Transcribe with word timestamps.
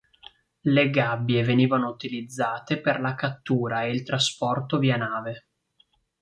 Le 0.61 0.89
gabbie 0.89 1.43
venivano 1.43 1.87
utilizzate 1.87 2.81
per 2.81 2.99
la 2.99 3.13
cattura 3.13 3.83
e 3.83 3.91
il 3.91 4.01
trasporto 4.01 4.79
via 4.79 4.97
nave. 4.97 5.45